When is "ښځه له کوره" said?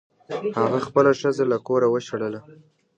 1.21-1.87